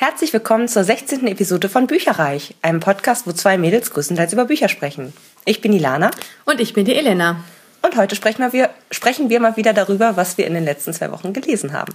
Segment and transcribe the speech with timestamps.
[0.00, 1.26] Herzlich willkommen zur 16.
[1.26, 5.12] Episode von Bücherreich, einem Podcast, wo zwei Mädels größtenteils über Bücher sprechen.
[5.44, 6.10] Ich bin die Lana.
[6.46, 7.44] Und ich bin die Elena.
[7.82, 11.12] Und heute sprechen wir, sprechen wir mal wieder darüber, was wir in den letzten zwei
[11.12, 11.94] Wochen gelesen haben.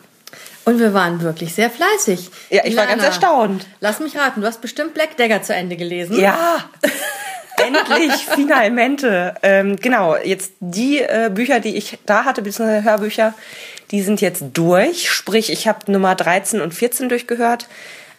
[0.66, 2.30] Und wir waren wirklich sehr fleißig.
[2.52, 3.66] Ja, ich war ganz erstaunt.
[3.80, 6.20] Lass mich raten, du hast bestimmt Black Dagger zu Ende gelesen.
[6.20, 6.60] Ja,
[7.66, 9.36] endlich, finalmente.
[9.44, 13.34] Ähm, genau, jetzt die äh, Bücher, die ich da hatte, beziehungsweise Hörbücher,
[13.92, 15.10] die sind jetzt durch.
[15.12, 17.68] Sprich, ich habe Nummer 13 und 14 durchgehört.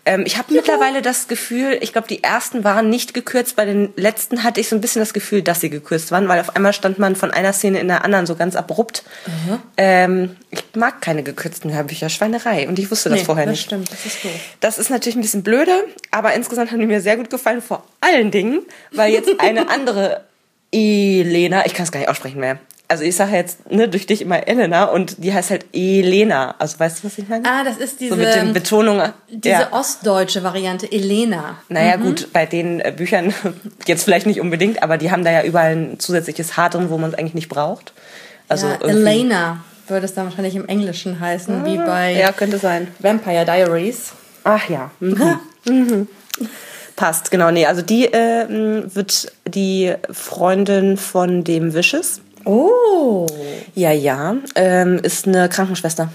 [0.06, 3.56] Ähm, ich habe mittlerweile das Gefühl, ich glaube, die ersten waren nicht gekürzt.
[3.56, 6.38] Bei den letzten hatte ich so ein bisschen das Gefühl, dass sie gekürzt waren, weil
[6.40, 9.02] auf einmal stand man von einer Szene in der anderen so ganz abrupt.
[9.26, 9.58] Mhm.
[9.76, 12.68] Ähm, ich mag keine gekürzten Hörbücher, Schweinerei.
[12.68, 13.64] Und ich wusste das nee, vorher das nicht.
[13.64, 14.30] Stimmt, das ist doof.
[14.60, 15.72] Das ist natürlich ein bisschen blöde,
[16.12, 17.60] aber insgesamt haben die mir sehr gut gefallen.
[17.60, 18.60] Vor allen Dingen,
[18.92, 20.24] weil jetzt eine andere
[20.70, 24.22] Elena, ich kann es gar nicht aussprechen mehr, also ich sage jetzt ne, durch dich
[24.22, 26.54] immer Elena und die heißt halt Elena.
[26.58, 27.48] Also weißt du, was ich meine?
[27.48, 29.12] Ah, das ist diese so mit den Betonungen.
[29.28, 29.72] Diese ja.
[29.72, 31.56] ostdeutsche Variante Elena.
[31.68, 32.02] Naja, mhm.
[32.02, 33.34] gut, bei den äh, Büchern
[33.86, 36.98] jetzt vielleicht nicht unbedingt, aber die haben da ja überall ein zusätzliches H drin, wo
[36.98, 37.92] man es eigentlich nicht braucht.
[38.48, 42.58] Also ja, Elena würde es dann wahrscheinlich im Englischen heißen, ah, wie bei ja, könnte
[42.58, 42.88] sein.
[43.00, 44.12] Vampire Diaries.
[44.44, 44.90] Ach ja.
[45.00, 45.40] Mhm.
[45.68, 46.08] mhm.
[46.94, 47.50] Passt, genau.
[47.50, 52.22] Nee, also die äh, wird die Freundin von dem Wishes.
[52.46, 53.26] Oh.
[53.74, 54.36] Ja, ja.
[54.54, 56.10] Ähm, ist eine Krankenschwester.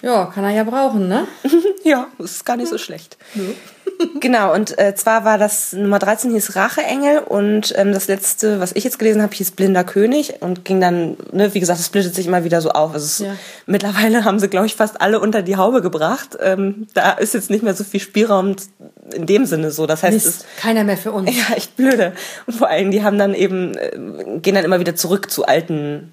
[0.00, 1.26] Ja, kann er ja brauchen, ne?
[1.84, 3.18] ja, ist gar nicht so schlecht.
[3.34, 3.42] Ja.
[4.20, 8.72] Genau, und äh, zwar war das Nummer 13 hieß Racheengel und ähm, das letzte, was
[8.72, 12.14] ich jetzt gelesen habe, hieß Blinder König und ging dann, ne, wie gesagt, es splittet
[12.14, 12.92] sich immer wieder so auf.
[12.92, 13.36] Also es, ja.
[13.66, 16.36] mittlerweile haben sie, glaube ich, fast alle unter die Haube gebracht.
[16.40, 18.56] Ähm, da ist jetzt nicht mehr so viel Spielraum
[19.12, 19.86] in dem Sinne so.
[19.86, 21.30] Das heißt, Mist, es, keiner mehr für uns.
[21.34, 22.12] Ja, echt blöde.
[22.46, 23.90] Und vor allem, die haben dann eben, äh,
[24.40, 26.12] gehen dann immer wieder zurück zu alten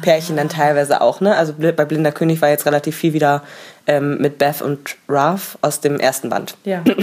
[0.00, 1.36] Pärchen dann teilweise auch, ne?
[1.36, 3.42] Also bei Blinder König war jetzt relativ viel wieder
[3.86, 6.56] ähm, mit Beth und Ralph aus dem ersten Band.
[6.64, 6.82] Ja.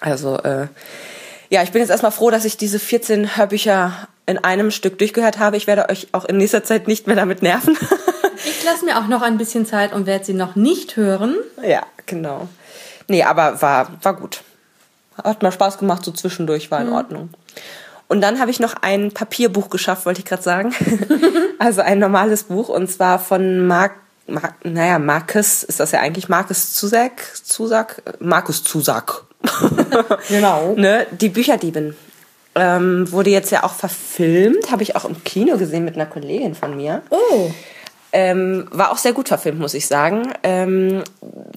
[0.00, 0.68] Also, äh,
[1.50, 5.40] ja, ich bin jetzt erstmal froh, dass ich diese 14 Hörbücher in einem Stück durchgehört
[5.40, 5.56] habe.
[5.56, 7.76] Ich werde euch auch in nächster Zeit nicht mehr damit nerven.
[8.44, 11.34] ich lasse mir auch noch ein bisschen Zeit und werde sie noch nicht hören.
[11.64, 12.48] Ja, genau.
[13.08, 14.42] Nee, aber war, war gut.
[15.24, 16.92] Hat mal Spaß gemacht, so zwischendurch, war in mhm.
[16.92, 17.30] Ordnung.
[18.06, 20.74] Und dann habe ich noch ein Papierbuch geschafft, wollte ich gerade sagen.
[21.58, 23.96] also ein normales Buch und zwar von Mark,
[24.28, 29.24] Mark naja, Markus, ist das ja eigentlich Markus Zusak, Zusak, Markus Zusak.
[30.28, 30.74] genau.
[30.76, 31.96] ne, die Bücherdiebin.
[32.54, 36.54] Ähm, wurde jetzt ja auch verfilmt, habe ich auch im Kino gesehen mit einer Kollegin
[36.54, 37.02] von mir.
[37.10, 37.50] Oh.
[38.10, 40.32] Ähm, war auch sehr gut verfilmt, muss ich sagen.
[40.42, 41.04] Ähm,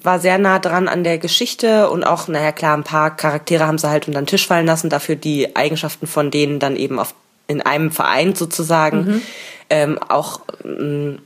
[0.04, 3.78] war sehr nah dran an der Geschichte und auch, naja klar, ein paar Charaktere haben
[3.78, 7.16] sie halt unter den Tisch fallen lassen, dafür die Eigenschaften von denen dann eben auf,
[7.48, 9.06] in einem Verein sozusagen.
[9.06, 9.22] Mhm.
[9.70, 11.20] Ähm, auch ähm,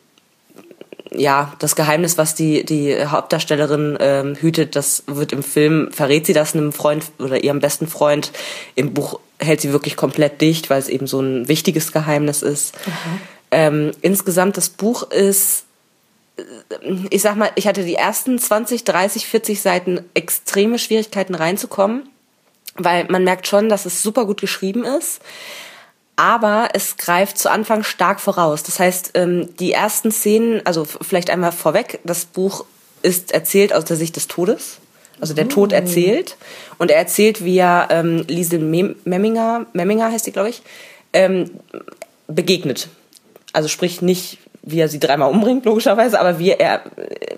[1.12, 6.34] ja, das Geheimnis, was die, die Hauptdarstellerin ähm, hütet, das wird im Film, verrät sie
[6.34, 8.32] das einem Freund oder ihrem besten Freund.
[8.76, 12.76] Im Buch hält sie wirklich komplett dicht, weil es eben so ein wichtiges Geheimnis ist.
[12.86, 13.22] Mhm.
[13.52, 15.66] Ähm, insgesamt das Buch ist,
[17.10, 22.10] ich sag mal, ich hatte die ersten 20, 30, 40 Seiten extreme Schwierigkeiten reinzukommen,
[22.76, 25.22] weil man merkt schon, dass es super gut geschrieben ist.
[26.16, 28.64] Aber es greift zu Anfang stark voraus.
[28.64, 32.66] Das heißt, ähm, die ersten Szenen, also vielleicht einmal vorweg, das Buch
[33.02, 34.78] ist erzählt aus der Sicht des Todes.
[35.20, 35.76] Also der Tod oh.
[35.76, 36.38] erzählt.
[36.78, 40.62] Und er erzählt, wie er ähm, Liesel Memminger, Memminger heißt die, glaube ich,
[41.14, 41.52] ähm,
[42.28, 42.90] begegnet.
[43.54, 46.82] Also sprich nicht, wie er sie dreimal umbringt, logischerweise, aber wie er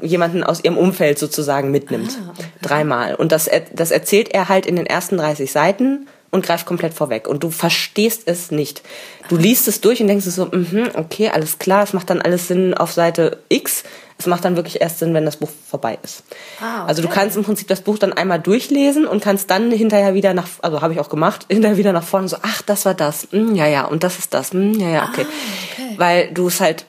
[0.01, 2.17] jemanden aus ihrem Umfeld sozusagen mitnimmt.
[2.19, 2.47] Ah, okay.
[2.61, 3.15] Dreimal.
[3.15, 7.27] Und das, das erzählt er halt in den ersten 30 Seiten und greift komplett vorweg.
[7.27, 8.81] Und du verstehst es nicht.
[9.29, 12.47] Du liest es durch und denkst so, mm okay, alles klar, es macht dann alles
[12.47, 13.83] Sinn auf Seite X.
[14.19, 16.23] Es macht dann wirklich erst Sinn, wenn das Buch vorbei ist.
[16.59, 16.89] Ah, okay.
[16.89, 20.33] Also du kannst im Prinzip das Buch dann einmal durchlesen und kannst dann hinterher wieder
[20.33, 23.27] nach, also habe ich auch gemacht, hinterher wieder nach vorne so, ach, das war das,
[23.31, 25.25] mm, ja, ja, und das ist das, mm, ja, ja, okay.
[25.27, 25.93] Ah, okay.
[25.97, 26.85] Weil du es halt,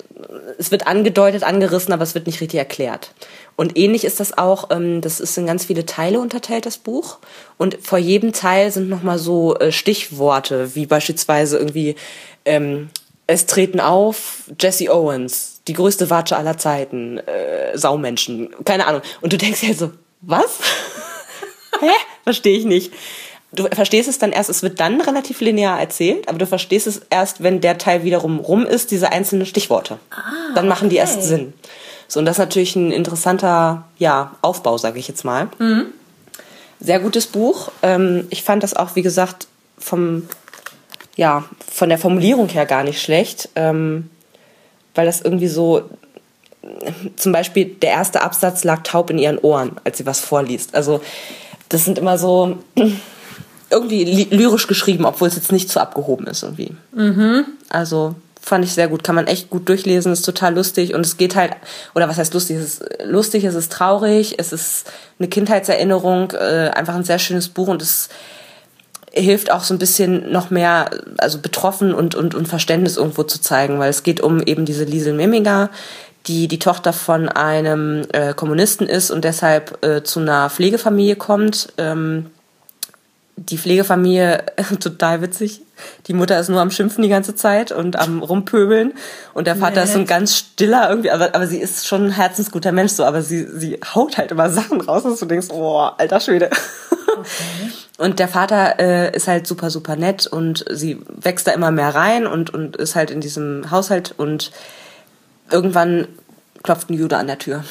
[0.58, 3.12] es wird angedeutet, angerissen, aber es wird nicht richtig erklärt.
[3.56, 7.18] Und ähnlich ist das auch, ähm, das ist in ganz viele Teile unterteilt, das Buch.
[7.56, 11.96] Und vor jedem Teil sind nochmal so äh, Stichworte, wie beispielsweise irgendwie,
[12.44, 12.90] ähm,
[13.26, 19.02] es treten auf Jesse Owens, die größte Watsche aller Zeiten, äh, Saumenschen, keine Ahnung.
[19.20, 20.60] Und du denkst ja so, was?
[21.80, 21.90] Hä?
[22.24, 22.92] Verstehe ich nicht.
[23.50, 27.00] Du verstehst es dann erst, es wird dann relativ linear erzählt, aber du verstehst es
[27.08, 29.98] erst, wenn der Teil wiederum rum ist, diese einzelnen Stichworte.
[30.10, 30.90] Ah, dann machen okay.
[30.90, 31.54] die erst Sinn.
[32.08, 35.48] So, und das ist natürlich ein interessanter ja, Aufbau, sage ich jetzt mal.
[35.58, 35.86] Mhm.
[36.80, 37.70] Sehr gutes Buch.
[37.82, 39.46] Ähm, ich fand das auch, wie gesagt,
[39.78, 40.28] vom,
[41.16, 44.10] ja, von der Formulierung her gar nicht schlecht, ähm,
[44.94, 45.88] weil das irgendwie so
[47.16, 50.74] zum Beispiel der erste Absatz lag taub in ihren Ohren, als sie was vorliest.
[50.74, 51.00] Also
[51.68, 52.58] das sind immer so
[53.70, 56.74] irgendwie lyrisch geschrieben, obwohl es jetzt nicht so abgehoben ist irgendwie.
[56.92, 57.44] Mhm.
[57.68, 60.94] Also fand ich sehr gut, kann man echt gut durchlesen, ist total lustig.
[60.94, 61.52] Und es geht halt,
[61.94, 66.70] oder was heißt lustig, es ist lustig, es ist traurig, es ist eine Kindheitserinnerung, äh,
[66.74, 67.68] einfach ein sehr schönes Buch.
[67.68, 68.08] Und es
[69.12, 73.40] hilft auch so ein bisschen noch mehr, also betroffen und, und, und Verständnis irgendwo zu
[73.40, 75.70] zeigen, weil es geht um eben diese Liesel Meminger,
[76.26, 81.72] die die Tochter von einem äh, Kommunisten ist und deshalb äh, zu einer Pflegefamilie kommt.
[81.78, 82.26] Ähm,
[83.46, 84.44] die Pflegefamilie,
[84.80, 85.62] total witzig,
[86.06, 88.94] die Mutter ist nur am Schimpfen die ganze Zeit und am Rumpöbeln
[89.34, 89.84] und der Vater nee.
[89.84, 93.04] ist so ein ganz stiller irgendwie, aber, aber sie ist schon ein herzensguter Mensch so,
[93.04, 96.50] aber sie, sie haut halt immer Sachen raus, dass du denkst, oh, alter Schwede.
[97.06, 97.72] Okay.
[97.98, 101.94] Und der Vater äh, ist halt super, super nett und sie wächst da immer mehr
[101.94, 104.52] rein und, und ist halt in diesem Haushalt und
[105.50, 106.06] irgendwann
[106.62, 107.64] klopft ein Jude an der Tür.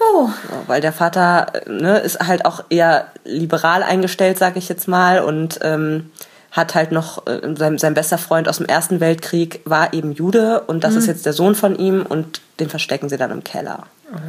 [0.00, 0.28] Oh.
[0.28, 5.20] Ja, weil der Vater ne, ist halt auch eher liberal eingestellt, sag ich jetzt mal,
[5.20, 6.10] und ähm,
[6.50, 10.62] hat halt noch äh, sein, sein bester Freund aus dem Ersten Weltkrieg war eben Jude
[10.66, 10.98] und das mhm.
[10.98, 13.84] ist jetzt der Sohn von ihm und den verstecken sie dann im Keller.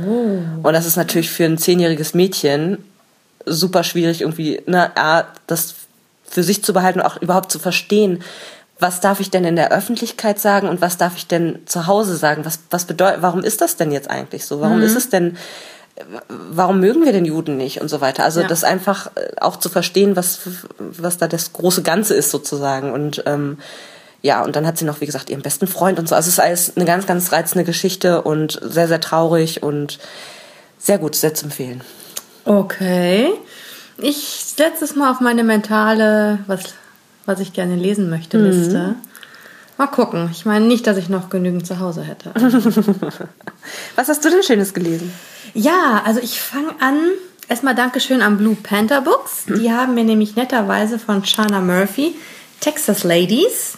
[0.06, 0.40] Oh.
[0.62, 2.78] Und das ist natürlich für ein zehnjähriges Mädchen
[3.46, 4.92] super schwierig irgendwie, ne,
[5.48, 5.76] das
[6.24, 8.24] für sich zu behalten und auch überhaupt zu verstehen,
[8.82, 12.18] was darf ich denn in der Öffentlichkeit sagen und was darf ich denn zu Hause
[12.18, 12.46] sagen?
[12.46, 14.60] Was, was bedeutet, warum ist das denn jetzt eigentlich so?
[14.60, 14.84] Warum mhm.
[14.84, 15.38] ist es denn,
[16.28, 18.24] warum mögen wir den Juden nicht und so weiter?
[18.24, 18.48] Also ja.
[18.48, 20.40] das einfach äh, auch zu verstehen, was,
[20.80, 23.60] was da das große Ganze ist sozusagen und, ähm,
[24.24, 26.16] ja, und dann hat sie noch, wie gesagt, ihren besten Freund und so.
[26.16, 30.00] Also es ist alles eine ganz, ganz reizende Geschichte und sehr, sehr traurig und
[30.80, 31.82] sehr gut, sehr zu empfehlen.
[32.46, 33.32] Okay.
[33.98, 36.74] Ich setze es mal auf meine mentale, was
[37.32, 38.46] was ich gerne lesen möchte, mhm.
[38.46, 38.96] Liste.
[39.78, 40.30] Mal gucken.
[40.32, 42.32] Ich meine nicht, dass ich noch genügend zu Hause hätte.
[43.96, 45.12] was hast du denn Schönes gelesen?
[45.54, 46.98] Ja, also ich fange an.
[47.48, 49.48] Erstmal Dankeschön an Blue Panther Books.
[49.48, 49.60] Mhm.
[49.60, 52.16] Die haben mir nämlich netterweise von Shana Murphy
[52.60, 53.78] Texas Ladies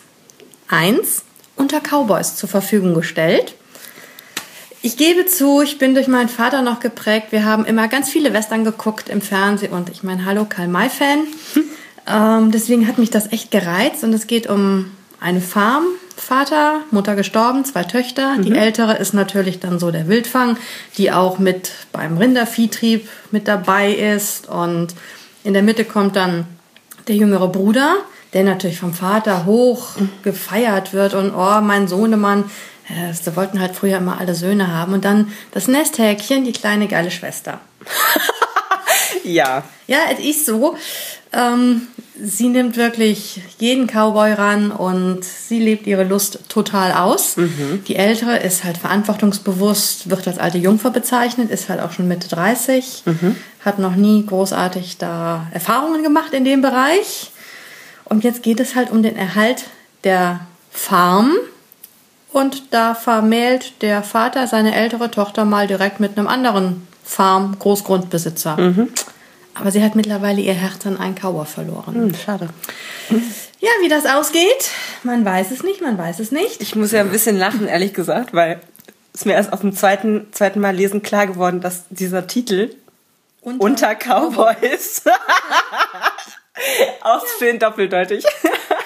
[0.68, 1.24] 1
[1.56, 3.56] unter Cowboys zur Verfügung gestellt.
[4.82, 7.28] Ich gebe zu, ich bin durch meinen Vater noch geprägt.
[7.30, 11.20] Wir haben immer ganz viele Western geguckt im Fernsehen und ich meine, hallo Karl May-Fan.
[11.54, 11.64] Hm.
[12.08, 15.84] Ähm, deswegen hat mich das echt gereizt und es geht um eine Farm.
[16.16, 18.36] Vater, Mutter gestorben, zwei Töchter.
[18.36, 18.44] Mhm.
[18.44, 20.58] Die ältere ist natürlich dann so der Wildfang,
[20.98, 24.48] die auch mit beim Rinderviehtrieb mit dabei ist.
[24.48, 24.94] Und
[25.44, 26.46] in der Mitte kommt dann
[27.08, 27.96] der jüngere Bruder,
[28.34, 29.90] der natürlich vom Vater hoch
[30.24, 32.46] gefeiert wird und oh, mein Sohnemann.
[32.90, 34.94] Ja, sie wollten halt früher immer alle Söhne haben.
[34.94, 37.60] Und dann das Nesthäkchen, die kleine geile Schwester.
[39.24, 39.64] ja.
[39.88, 40.76] Ja, es ist so.
[41.32, 41.88] Ähm,
[42.20, 47.38] sie nimmt wirklich jeden Cowboy ran und sie lebt ihre Lust total aus.
[47.38, 47.84] Mhm.
[47.88, 52.28] Die Ältere ist halt verantwortungsbewusst, wird als alte Jungfer bezeichnet, ist halt auch schon Mitte
[52.30, 53.36] 30, mhm.
[53.66, 57.32] hat noch nie großartig da Erfahrungen gemacht in dem Bereich.
[58.06, 59.66] Und jetzt geht es halt um den Erhalt
[60.04, 61.32] der Farm.
[62.32, 68.58] Und da vermählt der Vater seine ältere Tochter mal direkt mit einem anderen Farm-Großgrundbesitzer.
[68.58, 68.90] Mhm.
[69.56, 71.96] Aber sie hat mittlerweile ihr Herz an einen Kauer verloren.
[71.96, 72.50] Hm, schade.
[73.10, 74.72] Ja, wie das ausgeht,
[75.04, 76.62] man weiß es nicht, man weiß es nicht.
[76.62, 78.62] Ich muss ja ein bisschen lachen, ehrlich gesagt, weil
[79.14, 82.76] es mir erst auf dem zweiten, zweiten Mal lesen klar geworden, dass dieser Titel
[83.42, 85.04] unter, unter Cowboys
[87.02, 88.26] auch schön doppeldeutig.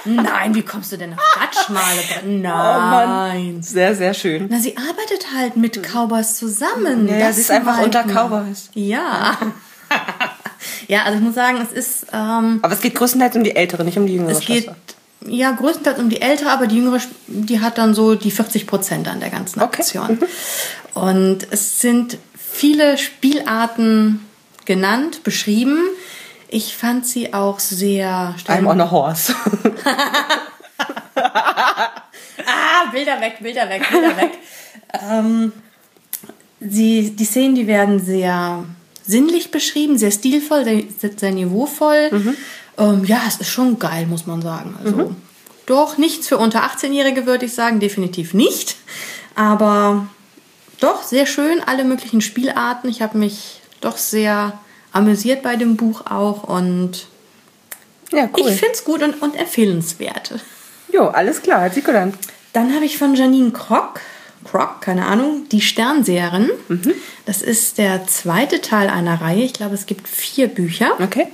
[0.05, 1.19] Nein, wie kommst du denn auf
[1.51, 3.57] das schmale Nein.
[3.57, 4.47] Oh sehr, sehr schön.
[4.50, 7.07] Na, sie arbeitet halt mit Cowboys zusammen.
[7.07, 8.69] Ja, ja sie ist einfach unter Cowboys.
[8.74, 9.38] Ja.
[10.88, 12.08] Ja, also ich muss sagen, es ist.
[12.13, 14.75] Ähm, aber es geht größtenteils um die Ältere, nicht um die jüngere es Schwester.
[15.22, 18.67] Geht, ja, größtenteils um die Ältere, aber die jüngere, die hat dann so die 40
[18.67, 20.06] Prozent an der ganzen Aktion.
[20.06, 20.25] Okay.
[20.96, 21.01] Mhm.
[21.01, 24.25] Und es sind viele Spielarten
[24.65, 25.79] genannt, beschrieben.
[26.50, 28.34] Ich fand sie auch sehr.
[28.48, 29.36] I'm on a horse.
[31.15, 31.91] ah,
[32.91, 34.32] Bilder weg, Bilder weg, Bilder weg.
[35.12, 35.51] ähm,
[36.62, 38.63] sie, die Szenen, die werden sehr
[39.07, 42.11] sinnlich beschrieben, sehr stilvoll, sehr, sehr niveauvoll.
[42.11, 42.37] Mhm.
[42.77, 44.77] Ähm, ja, es ist schon geil, muss man sagen.
[44.83, 45.15] Also mhm.
[45.65, 48.75] doch nichts für unter 18-Jährige, würde ich sagen, definitiv nicht.
[49.35, 50.07] Aber
[50.79, 52.89] doch sehr schön, alle möglichen Spielarten.
[52.89, 54.59] Ich habe mich doch sehr
[54.91, 57.07] amüsiert bei dem Buch auch und
[58.11, 58.47] ja, cool.
[58.47, 60.35] ich finde es gut und, und empfehlenswert.
[60.91, 62.13] Jo, alles klar, hört sich gut an.
[62.53, 63.99] Dann habe ich von Janine Krock
[64.44, 66.50] Croc, keine Ahnung, die Sternseherin.
[66.67, 66.94] Mhm.
[67.25, 69.44] Das ist der zweite Teil einer Reihe.
[69.44, 70.91] Ich glaube, es gibt vier Bücher.
[71.00, 71.27] Okay.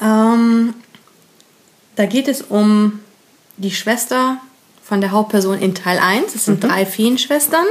[0.00, 0.74] Ähm,
[1.96, 3.00] da geht es um
[3.56, 4.38] die Schwester
[4.82, 6.34] von der Hauptperson in Teil 1.
[6.34, 7.64] Es sind drei Feenschwestern.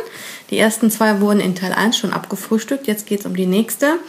[0.50, 2.88] Die ersten zwei wurden in Teil 1 schon abgefrühstückt.
[2.88, 4.00] Jetzt geht's um die nächste.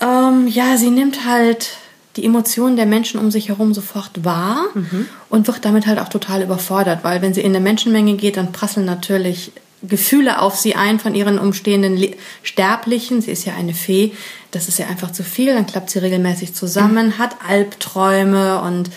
[0.00, 1.76] Ähm, ja, sie nimmt halt
[2.16, 4.66] die Emotionen der Menschen um sich herum sofort wahr
[5.30, 8.52] und wird damit halt auch total überfordert, weil wenn sie in eine Menschenmenge geht, dann
[8.52, 9.52] prasseln natürlich
[9.82, 13.20] Gefühle auf sie ein von ihren umstehenden Le Sterblichen.
[13.20, 14.12] Sie ist ja eine Fee.
[14.52, 15.54] Das ist ja einfach zu viel.
[15.54, 18.90] Dann klappt sie regelmäßig zusammen, hat Albträume und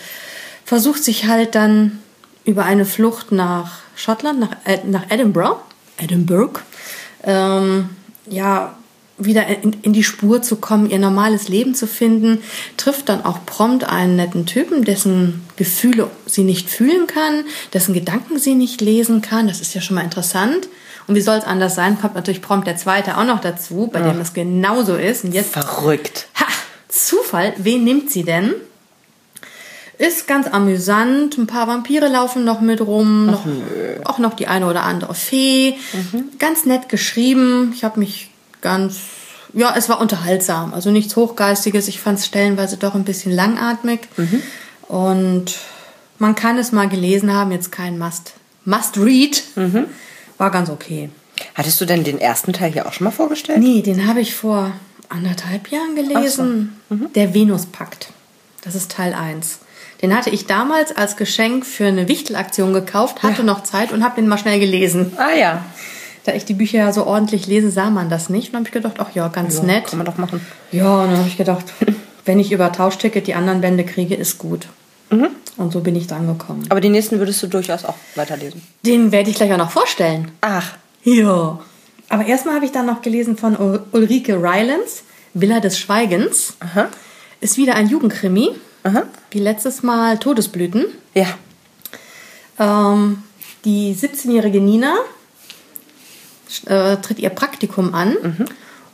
[0.64, 1.98] versucht sich halt dann
[2.44, 4.50] über eine Flucht nach Schottland, nach,
[4.84, 5.60] nach Edinburgh,
[5.96, 6.60] Edinburgh,
[7.24, 7.88] ähm,
[8.28, 8.75] ja,
[9.18, 12.42] wieder in, in die Spur zu kommen, ihr normales Leben zu finden,
[12.76, 18.38] trifft dann auch prompt einen netten Typen, dessen Gefühle sie nicht fühlen kann, dessen Gedanken
[18.38, 19.48] sie nicht lesen kann.
[19.48, 20.68] Das ist ja schon mal interessant.
[21.06, 21.98] Und wie soll es anders sein?
[22.00, 25.24] Kommt natürlich prompt der zweite auch noch dazu, bei dem es genauso ist.
[25.24, 26.28] Und jetzt Verrückt.
[26.40, 26.46] Ha!
[26.88, 28.54] Zufall, wen nimmt sie denn?
[29.98, 31.38] Ist ganz amüsant.
[31.38, 33.26] Ein paar Vampire laufen noch mit rum.
[33.26, 33.46] Noch,
[34.04, 35.74] auch noch die eine oder andere Fee.
[36.38, 37.72] Ganz nett geschrieben.
[37.74, 38.98] Ich habe mich ganz.
[39.52, 40.74] Ja, es war unterhaltsam.
[40.74, 41.88] Also nichts Hochgeistiges.
[41.88, 44.00] Ich fand es stellenweise doch ein bisschen langatmig.
[44.88, 45.56] Und
[46.18, 47.52] man kann es mal gelesen haben.
[47.52, 48.34] Jetzt kein Must.
[48.64, 49.42] Must read.
[50.38, 51.10] War ganz okay.
[51.54, 53.60] Hattest du denn den ersten Teil hier auch schon mal vorgestellt?
[53.60, 54.72] Nee, den habe ich vor
[55.08, 56.80] anderthalb Jahren gelesen.
[57.14, 58.08] Der Venuspakt.
[58.62, 59.60] Das ist Teil 1.
[60.02, 64.16] Den hatte ich damals als Geschenk für eine Wichtelaktion gekauft, hatte noch Zeit und habe
[64.16, 65.12] den mal schnell gelesen.
[65.16, 65.64] Ah ja.
[66.26, 68.48] Da ich die Bücher ja so ordentlich lese, sah man das nicht.
[68.48, 69.86] Und dann habe ich gedacht, ach ja, ganz nett.
[69.86, 70.40] Kann man doch machen.
[70.72, 71.64] Ja, und dann habe ich gedacht,
[72.24, 74.66] wenn ich über Tauschticket die anderen Bände kriege, ist gut.
[75.10, 76.66] Und so bin ich dran gekommen.
[76.68, 78.60] Aber die nächsten würdest du durchaus auch weiterlesen.
[78.84, 80.32] Den werde ich gleich auch noch vorstellen.
[80.40, 80.74] Ach.
[81.04, 81.60] Ja.
[82.08, 85.02] Aber erstmal habe ich dann noch gelesen von Ul- Ulrike Rylance,
[85.32, 86.54] Villa des Schweigens.
[86.60, 86.88] Aha.
[87.40, 88.50] Ist wieder ein Jugendkrimi.
[88.82, 89.04] Aha.
[89.30, 90.86] Wie letztes Mal Todesblüten.
[91.14, 91.26] Ja.
[92.58, 93.22] Ähm,
[93.64, 94.94] die 17-jährige Nina
[96.66, 98.16] äh, tritt ihr Praktikum an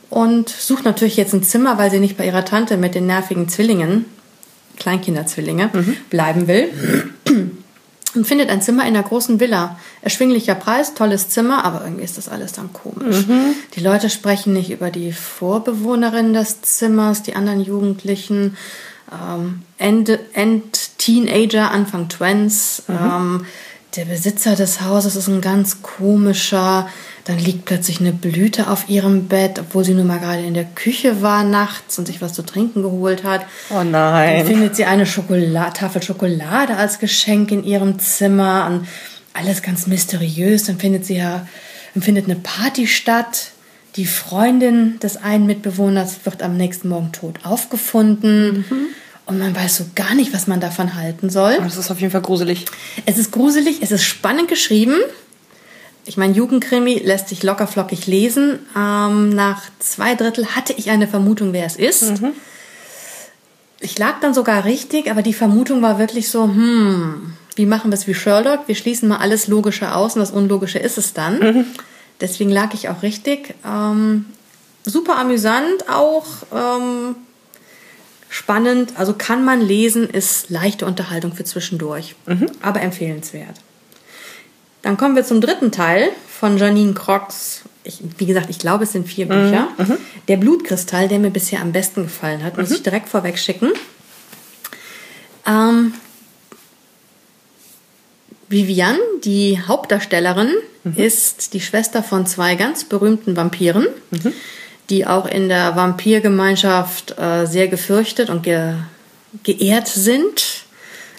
[0.09, 3.49] und sucht natürlich jetzt ein Zimmer, weil sie nicht bei ihrer Tante mit den nervigen
[3.49, 4.05] Zwillingen,
[4.77, 5.69] Kleinkinderzwillinge,
[6.09, 6.69] bleiben will.
[8.15, 9.79] Und findet ein Zimmer in einer großen Villa.
[10.01, 13.25] Erschwinglicher Preis, tolles Zimmer, aber irgendwie ist das alles dann komisch.
[13.75, 18.55] Die Leute sprechen nicht über die Vorbewohnerin des Zimmers, die anderen Jugendlichen.
[19.11, 22.83] Ähm, End, End Teenager, Anfang Twents.
[22.87, 23.45] Ähm,
[23.95, 26.89] der Besitzer des Hauses ist ein ganz komischer.
[27.25, 30.65] Dann liegt plötzlich eine Blüte auf ihrem Bett, obwohl sie nur mal gerade in der
[30.65, 33.45] Küche war nachts und sich was zu trinken geholt hat.
[33.69, 34.45] Oh Dann nein.
[34.45, 38.87] findet sie eine Schokolade, Tafel Schokolade als Geschenk in ihrem Zimmer und
[39.33, 40.63] alles ganz mysteriös.
[40.63, 41.47] Dann findet sie ja,
[41.93, 43.51] dann findet eine Party statt.
[43.95, 48.65] Die Freundin des einen Mitbewohners wird am nächsten Morgen tot aufgefunden.
[49.25, 51.57] Und man weiß so gar nicht, was man davon halten soll.
[51.59, 52.65] Das ist auf jeden Fall gruselig.
[53.05, 54.95] Es ist gruselig, es ist spannend geschrieben.
[56.05, 58.59] Ich meine, Jugendkrimi lässt sich locker flockig lesen.
[58.75, 62.21] Ähm, nach zwei Drittel hatte ich eine Vermutung, wer es ist.
[63.79, 67.95] Ich lag dann sogar richtig, aber die Vermutung war wirklich so, hm, wie machen wir
[67.95, 68.67] es wie Sherlock?
[68.67, 71.39] Wir schließen mal alles Logische aus und das Unlogische ist es dann.
[72.19, 73.55] Deswegen lag ich auch richtig.
[73.65, 74.25] Ähm,
[74.85, 76.25] super amüsant auch.
[76.53, 77.15] Ähm,
[78.33, 82.15] spannend, also kann man lesen, ist leichte Unterhaltung für zwischendurch,
[82.61, 83.61] aber empfehlenswert.
[84.81, 87.61] Dann kommen wir zum dritten Teil von Janine Crocs.
[87.83, 89.67] Ich, wie gesagt, ich glaube, es sind vier Bücher.
[90.27, 93.69] Der Blutkristall, der mir bisher am besten gefallen hat, muss ich direkt vorweg schicken.
[95.45, 95.93] Ähm,
[98.49, 100.49] Viviane, die Hauptdarstellerin,
[100.95, 103.87] ist die Schwester von zwei ganz berühmten Vampiren,
[104.89, 108.73] die auch in der Vampirgemeinschaft äh, sehr gefürchtet und ge
[109.43, 110.63] geehrt sind.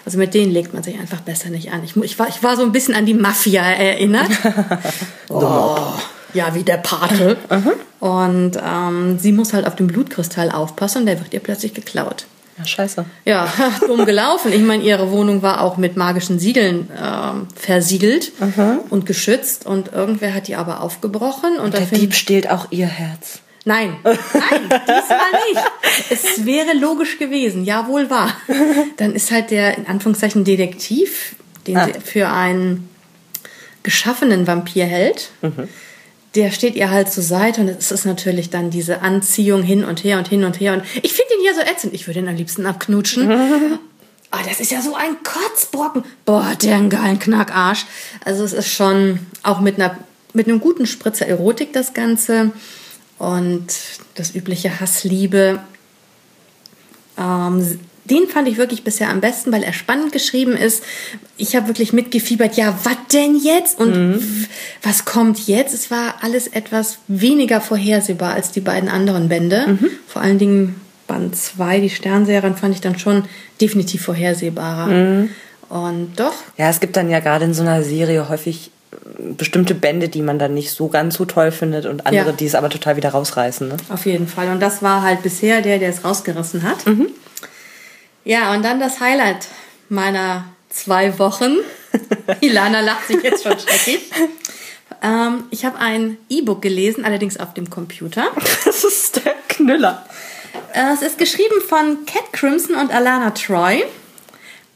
[0.05, 1.83] Also mit denen legt man sich einfach besser nicht an.
[1.83, 4.29] Ich, ich, war, ich war so ein bisschen an die Mafia erinnert.
[5.29, 5.77] oh,
[6.33, 7.35] ja, wie der Pate.
[7.99, 12.25] Und ähm, sie muss halt auf den Blutkristall aufpassen und der wird ihr plötzlich geklaut.
[12.57, 13.05] Ja, scheiße.
[13.25, 13.51] Ja,
[13.87, 14.53] dumm gelaufen.
[14.53, 18.31] Ich meine, ihre Wohnung war auch mit magischen Siegeln ähm, versiegelt
[18.89, 22.87] und geschützt und irgendwer hat die aber aufgebrochen und Der dann Dieb stehlt auch ihr
[22.87, 23.39] Herz.
[23.67, 26.11] Nein, nein, diesmal nicht.
[26.11, 28.31] Es wäre logisch gewesen, ja wohl wahr.
[28.97, 31.85] Dann ist halt der in Anführungszeichen Detektiv, den Ah.
[31.87, 32.87] sie für einen
[33.83, 35.31] geschaffenen Vampir hält.
[36.35, 40.03] Der steht ihr halt zur Seite und es ist natürlich dann diese Anziehung hin und
[40.03, 40.73] her und hin und her.
[40.73, 41.93] Und ich finde ihn hier so ätzend.
[41.93, 43.79] Ich würde ihn am liebsten abknutschen.
[44.31, 46.03] Ah, das ist ja so ein Kotzbrocken.
[46.25, 47.85] Boah, der einen geilen Knackarsch.
[48.25, 49.95] Also es ist schon auch mit einer
[50.33, 52.51] mit einem guten Spritzer Erotik das Ganze
[53.17, 53.67] und
[54.15, 55.59] das übliche Hassliebe.
[57.17, 60.83] Ähm, den fand ich wirklich bisher am besten, weil er spannend geschrieben ist.
[61.37, 63.79] Ich habe wirklich mitgefiebert, ja, was denn jetzt?
[63.79, 64.45] Und mhm.
[64.83, 65.73] was kommt jetzt?
[65.73, 69.65] Es war alles etwas weniger vorhersehbar als die beiden anderen Bände.
[69.67, 69.89] Mhm.
[70.07, 73.23] Vor allen Dingen Band 2, die Sternserien, fand ich dann schon
[73.59, 74.87] definitiv vorhersehbarer.
[74.87, 75.29] Mhm.
[75.69, 76.33] Und doch.
[76.57, 78.69] Ja, es gibt dann ja gerade in so einer Serie häufig
[79.37, 82.31] bestimmte Bände, die man dann nicht so ganz so toll findet und andere, ja.
[82.31, 83.67] die es aber total wieder rausreißen.
[83.67, 83.77] Ne?
[83.89, 84.49] Auf jeden Fall.
[84.49, 86.85] Und das war halt bisher der, der es rausgerissen hat.
[86.85, 87.07] Mhm.
[88.23, 89.47] Ja, und dann das Highlight
[89.89, 91.57] meiner zwei Wochen.
[92.41, 94.11] Ilana lacht sich jetzt schon schrecklich.
[95.01, 98.27] Ähm, ich habe ein E-Book gelesen, allerdings auf dem Computer.
[98.65, 100.05] Das ist der Knüller.
[100.73, 103.83] Äh, es ist geschrieben von Cat Crimson und Alana Troy.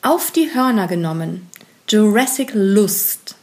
[0.02, 1.50] Auf die Hörner genommen.
[1.88, 3.36] Jurassic Lust.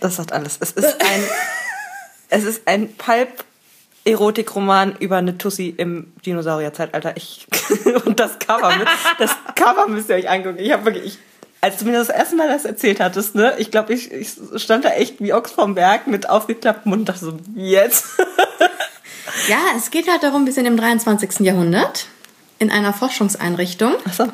[0.00, 0.58] Das sagt alles.
[0.60, 1.24] Es ist ein,
[2.30, 3.44] es ist ein Pulp
[4.04, 7.16] Erotikroman über eine Tussi im Dinosaurierzeitalter.
[7.16, 7.46] Ich
[8.06, 8.72] und das Cover,
[9.18, 10.58] das Cover müsst ihr euch angucken.
[10.58, 11.18] Ich habe wirklich, ich,
[11.60, 14.84] als du mir das erste Mal das erzählt hattest, ne, ich glaube, ich, ich stand
[14.84, 18.06] da echt wie Ochs vom Berg mit aufgeklapptem Mund und dachte so, jetzt.
[19.48, 21.40] ja, es geht halt darum, wir sind im 23.
[21.40, 22.06] Jahrhundert
[22.58, 23.94] in einer Forschungseinrichtung.
[24.08, 24.28] Ach so.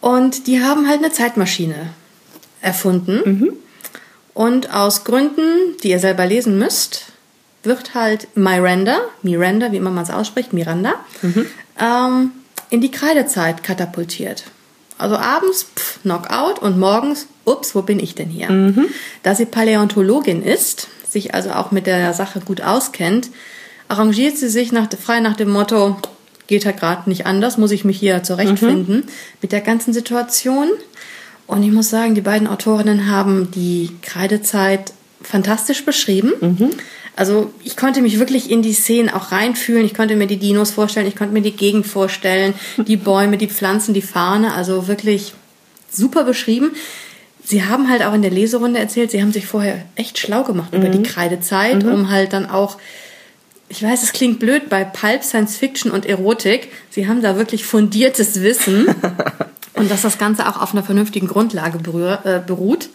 [0.00, 1.90] Und die haben halt eine Zeitmaschine
[2.60, 3.22] erfunden.
[3.24, 3.52] Mhm.
[4.34, 7.06] Und aus Gründen, die ihr selber lesen müsst,
[7.62, 11.46] wird halt Miranda, Miranda, wie immer man es ausspricht, Miranda, mhm.
[11.80, 12.32] ähm,
[12.70, 14.44] in die Kreidezeit katapultiert.
[14.98, 18.50] Also abends pff, Knockout und morgens, ups, wo bin ich denn hier?
[18.50, 18.86] Mhm.
[19.22, 23.30] Da sie Paläontologin ist, sich also auch mit der Sache gut auskennt,
[23.88, 25.96] arrangiert sie sich nach, frei nach dem Motto,
[26.46, 29.08] geht ja gerade nicht anders, muss ich mich hier zurechtfinden mhm.
[29.40, 30.68] mit der ganzen Situation.
[31.46, 36.32] Und ich muss sagen, die beiden Autorinnen haben die Kreidezeit fantastisch beschrieben.
[36.40, 36.70] Mhm.
[37.16, 39.84] Also ich konnte mich wirklich in die Szenen auch reinfühlen.
[39.84, 43.46] Ich konnte mir die Dinos vorstellen, ich konnte mir die Gegend vorstellen, die Bäume, die
[43.46, 44.54] Pflanzen, die Fahne.
[44.54, 45.32] Also wirklich
[45.90, 46.72] super beschrieben.
[47.44, 50.72] Sie haben halt auch in der Leserunde erzählt, sie haben sich vorher echt schlau gemacht
[50.72, 50.78] mhm.
[50.78, 51.04] über die mhm.
[51.04, 51.92] Kreidezeit, mhm.
[51.92, 52.78] um halt dann auch
[53.68, 56.68] ich weiß, es klingt blöd bei Pulp, Science Fiction und Erotik.
[56.90, 58.86] Sie haben da wirklich fundiertes Wissen
[59.74, 61.78] und dass das Ganze auch auf einer vernünftigen Grundlage
[62.24, 62.88] äh, beruht.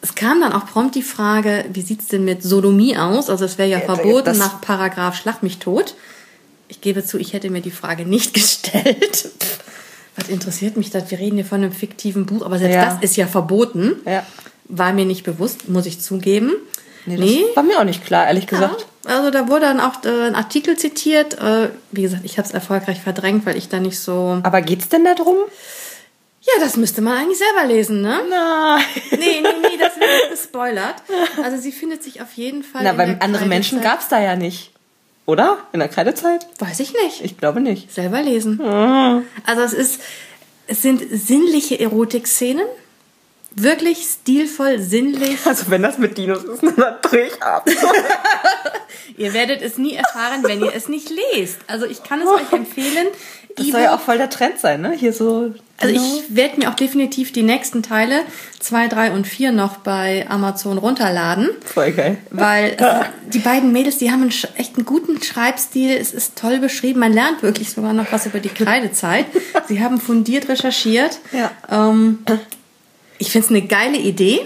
[0.00, 3.30] Es kam dann auch prompt die Frage, wie sieht's denn mit Sodomie aus?
[3.30, 5.94] Also es wäre ja, ja verboten nach Paragraph Schlag mich tot.
[6.68, 9.30] Ich gebe zu, ich hätte mir die Frage nicht gestellt.
[10.16, 11.10] Was interessiert mich das?
[11.10, 12.84] Wir reden hier von einem fiktiven Buch, aber selbst ja.
[12.86, 13.96] das ist ja verboten.
[14.04, 14.24] Ja.
[14.64, 16.52] War mir nicht bewusst, muss ich zugeben.
[17.06, 17.44] Nee, das nee.
[17.54, 18.86] war mir auch nicht klar, ehrlich gesagt.
[19.06, 21.40] Ja, also da wurde dann auch äh, ein Artikel zitiert.
[21.40, 24.40] Äh, wie gesagt, ich habe es erfolgreich verdrängt, weil ich da nicht so.
[24.42, 25.36] Aber geht's denn darum?
[26.54, 28.20] Ja, das müsste man eigentlich selber lesen, ne?
[28.28, 28.82] Nein.
[29.10, 30.94] Nee, nee, nee, das wird gespoilert.
[31.42, 32.82] Also sie findet sich auf jeden Fall.
[32.84, 34.72] Na, weil andere Menschen gab's da ja nicht.
[35.26, 35.58] Oder?
[35.72, 36.46] In der Kreidezeit?
[36.58, 37.22] Weiß ich nicht.
[37.22, 37.92] Ich glaube nicht.
[37.92, 38.62] Selber lesen.
[38.62, 39.20] Ah.
[39.44, 40.00] Also es ist,
[40.68, 42.66] es sind sinnliche Erotik-Szenen.
[43.50, 45.38] Wirklich stilvoll, sinnlich.
[45.44, 47.68] Also wenn das mit Dinos ist, dann dreh ich ab.
[49.18, 51.58] ihr werdet es nie erfahren, wenn ihr es nicht lest.
[51.66, 53.08] Also ich kann es euch empfehlen.
[53.58, 54.92] Das soll ja auch voll der Trend sein, ne?
[54.92, 55.54] Hier so.
[55.80, 58.22] Also ich werde mir auch definitiv die nächsten Teile,
[58.58, 61.50] zwei, drei und vier noch bei Amazon runterladen.
[61.64, 62.16] Voll geil.
[62.30, 62.76] Weil
[63.32, 65.96] die beiden Mädels, die haben einen, echt einen guten Schreibstil.
[65.96, 67.00] Es ist toll beschrieben.
[67.00, 69.26] Man lernt wirklich sogar noch was über die Kreidezeit.
[69.68, 71.20] Sie haben fundiert recherchiert.
[71.32, 71.50] Ja.
[71.70, 72.20] Ähm,
[73.18, 74.40] ich finde es eine geile Idee.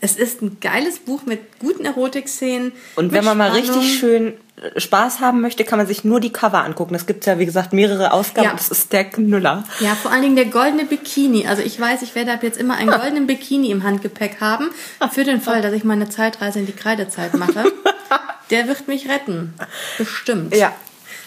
[0.00, 2.72] Es ist ein geiles Buch mit guten Erotik-Szenen.
[2.94, 3.52] Und wenn man Spannung.
[3.52, 4.34] mal richtig schön
[4.76, 6.94] Spaß haben möchte, kann man sich nur die Cover angucken.
[6.94, 8.48] Es gibt ja, wie gesagt, mehrere Ausgaben.
[8.48, 8.52] Ja.
[8.52, 9.64] Das ist der Knüller.
[9.80, 11.46] Ja, vor allen Dingen der goldene Bikini.
[11.46, 14.70] Also ich weiß, ich werde ab jetzt immer einen goldenen Bikini im Handgepäck haben.
[15.12, 17.64] Für den Fall, dass ich meine Zeitreise in die Kreidezeit mache.
[18.50, 19.54] Der wird mich retten.
[19.98, 20.54] Bestimmt.
[20.54, 20.72] Ja.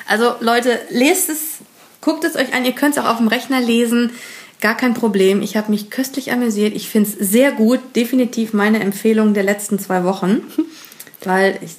[0.08, 1.60] Also Leute, lest es,
[2.02, 2.66] guckt es euch an.
[2.66, 4.12] Ihr könnt es auch auf dem Rechner lesen.
[4.60, 5.42] Gar kein Problem.
[5.42, 6.76] Ich habe mich köstlich amüsiert.
[6.76, 7.80] Ich finde es sehr gut.
[7.96, 10.42] Definitiv meine Empfehlung der letzten zwei Wochen.
[11.24, 11.76] Weil ich,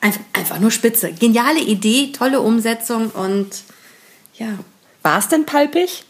[0.00, 0.20] einfach,
[0.56, 1.12] einfach nur spitze.
[1.12, 3.48] Geniale Idee, tolle Umsetzung und
[4.34, 4.58] ja.
[5.02, 6.04] War es denn palpig?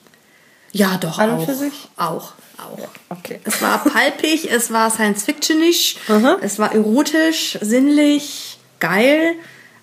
[0.73, 1.19] Ja, doch.
[1.19, 1.45] An auch.
[1.45, 1.89] Für sich?
[1.97, 2.33] Auch.
[2.59, 2.79] Auch.
[2.79, 3.41] Ja, okay.
[3.45, 5.97] Es war palpig, es war science-fictionisch,
[6.41, 9.35] es war erotisch, sinnlich, geil.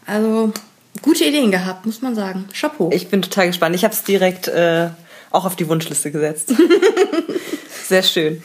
[0.05, 0.51] Also
[1.01, 2.49] gute Ideen gehabt, muss man sagen.
[2.59, 2.89] Chapeau.
[2.93, 3.75] Ich bin total gespannt.
[3.75, 4.89] Ich habe es direkt äh,
[5.31, 6.53] auch auf die Wunschliste gesetzt.
[7.87, 8.43] Sehr schön.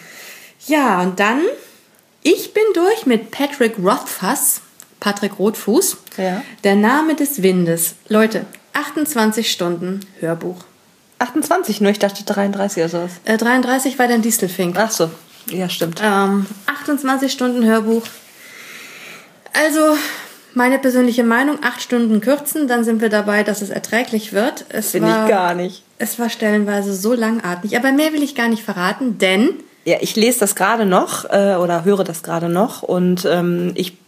[0.66, 1.40] Ja, und dann,
[2.22, 4.60] ich bin durch mit Patrick Rothfuss,
[5.00, 5.96] Patrick Rotfuß.
[6.16, 6.42] Ja.
[6.64, 7.94] Der Name des Windes.
[8.08, 10.56] Leute, 28 Stunden Hörbuch.
[11.20, 13.10] 28 nur, ich dachte 33 oder sowas.
[13.24, 14.76] Äh, 33 war dann Distelfink.
[14.78, 15.10] Ach so,
[15.50, 16.00] ja, stimmt.
[16.04, 18.02] Ähm, 28 Stunden Hörbuch.
[19.52, 19.96] Also,
[20.54, 24.64] Meine persönliche Meinung, acht Stunden kürzen, dann sind wir dabei, dass es erträglich wird.
[24.70, 25.82] Es Finde war, ich gar nicht.
[25.98, 29.50] Es war stellenweise so langatmig, aber mehr will ich gar nicht verraten, denn
[29.84, 33.98] Ja, ich lese das gerade noch äh, oder höre das gerade noch und ähm, ich,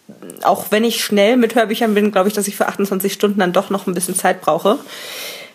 [0.43, 3.53] auch wenn ich schnell mit Hörbüchern bin, glaube ich, dass ich für 28 Stunden dann
[3.53, 4.79] doch noch ein bisschen Zeit brauche.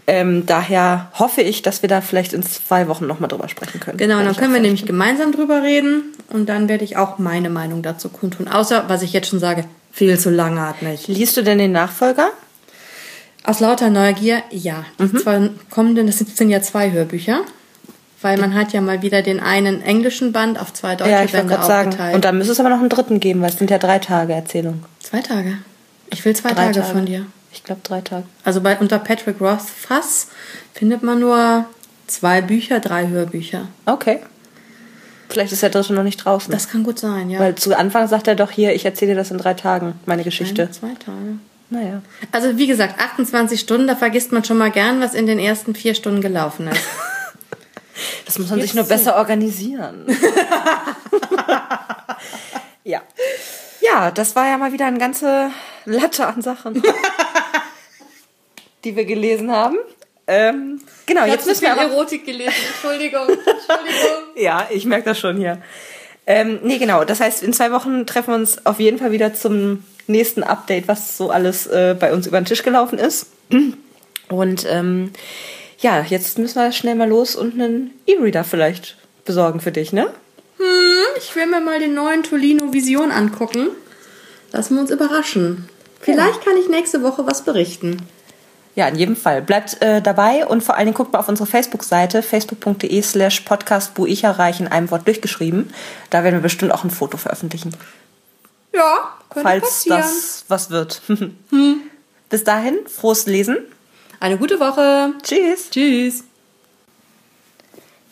[0.08, 3.98] Ähm, daher hoffe ich, dass wir da vielleicht in zwei Wochen nochmal drüber sprechen können.
[3.98, 7.82] genau, dann können wir nämlich gemeinsam drüber reden und dann werde ich auch meine Meinung
[7.82, 8.48] dazu kundtun.
[8.48, 11.08] Außer, was ich jetzt schon sage, viel zu langatmig.
[11.08, 12.30] Liest du denn den Nachfolger?
[13.44, 14.86] Aus lauter Neugier, ja.
[15.00, 15.18] Die Mhm.
[15.18, 17.41] zwei kommenden, das sind ja zwei Hörbücher.
[18.25, 21.31] Weil man hat ja mal wieder den einen englischen Band auf zwei deutsche ja, ich
[21.31, 21.89] Bände gerade sagen.
[21.89, 22.15] aufgeteilt.
[22.15, 24.33] Und dann müsste es aber noch einen dritten geben, weil es sind ja drei Tage
[24.33, 24.83] Erzählung.
[24.99, 25.59] zwei Tage.
[26.09, 26.91] Ich will zwei Drei Tage, Tage.
[26.91, 27.27] von dir.
[27.53, 28.23] Ich glaube drei Tage.
[28.43, 30.29] Also bei unter Patrick Rothfuss
[30.73, 31.65] findet man nur
[32.07, 33.67] zwei Bücher, drei Hörbücher.
[33.85, 34.21] Okay.
[35.29, 36.51] Vielleicht ist der dritte noch nicht draußen.
[36.51, 37.39] Das kann gut sein, ja.
[37.39, 40.23] weil zu Anfang sagt er doch hier, ich erzähle dir das in drei Tagen, meine
[40.23, 40.63] Geschichte.
[40.63, 41.38] Nein, zwei Tage.
[41.69, 42.01] Naja.
[42.31, 45.75] Also wie gesagt, 28 Stunden, da vergisst man schon mal gern, was in den ersten
[45.75, 46.81] vier Stunden gelaufen ist.
[48.25, 48.89] Das muss man sich Jetzt nur so.
[48.89, 50.05] besser organisieren.
[52.84, 53.01] ja.
[53.81, 55.51] Ja, das war ja mal wieder eine ganze
[55.86, 56.81] Latte an Sachen,
[58.84, 59.77] die wir gelesen haben.
[60.27, 62.53] Ähm, genau, jetzt müssen wir aber, Erotik gelesen.
[62.67, 63.27] Entschuldigung.
[63.29, 64.23] Entschuldigung.
[64.36, 65.62] Ja, ich merke das schon hier.
[66.27, 67.05] Ähm, nee, genau.
[67.05, 70.88] Das heißt, in zwei Wochen treffen wir uns auf jeden Fall wieder zum nächsten Update,
[70.88, 73.27] was so alles äh, bei uns über den Tisch gelaufen ist.
[74.27, 75.12] Und ähm,
[75.79, 80.07] ja, jetzt müssen wir schnell mal los und einen E-Reader vielleicht besorgen für dich, ne?
[81.17, 83.67] Ich will mir mal den neuen Tolino Vision angucken.
[84.51, 85.67] Lassen wir uns überraschen.
[86.01, 87.97] Vielleicht kann ich nächste Woche was berichten.
[88.75, 89.41] Ja, in jedem Fall.
[89.41, 93.93] Bleibt äh, dabei und vor allen Dingen guckt mal auf unsere Facebook-Seite, facebook.de slash podcast
[93.93, 95.73] Buicherreich in einem Wort durchgeschrieben.
[96.09, 97.73] Da werden wir bestimmt auch ein Foto veröffentlichen,
[98.73, 99.99] Ja, könnte falls passieren.
[100.01, 101.01] das was wird.
[102.29, 103.57] Bis dahin, frohes Lesen.
[104.25, 105.13] Eine gute Woche.
[105.21, 105.69] Tschüss.
[105.69, 106.23] Tschüss.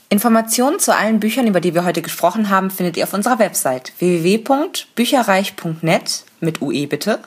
[0.10, 3.94] Informationen zu allen Büchern, über die wir heute gesprochen haben, findet ihr auf unserer Website
[3.98, 7.18] www.bücherreich.net mit UE bitte.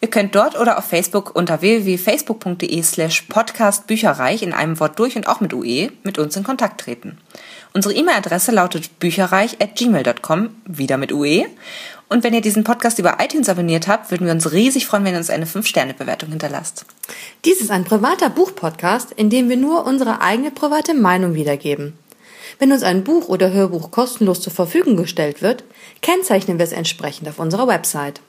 [0.00, 5.28] Ihr könnt dort oder auf Facebook unter www.facebook.de slash podcastbücherreich in einem Wort durch und
[5.28, 7.18] auch mit UE mit uns in Kontakt treten.
[7.74, 11.46] Unsere E-Mail-Adresse lautet bücherreich at gmail.com, wieder mit UE.
[12.08, 15.14] Und wenn ihr diesen Podcast über iTunes abonniert habt, würden wir uns riesig freuen, wenn
[15.14, 16.84] ihr uns eine 5-Sterne-Bewertung hinterlasst.
[17.46, 21.94] Dies ist ein privater Buchpodcast, in dem wir nur unsere eigene private Meinung wiedergeben.
[22.58, 25.64] Wenn uns ein Buch oder Hörbuch kostenlos zur Verfügung gestellt wird,
[26.02, 28.20] kennzeichnen wir es entsprechend auf unserer Website.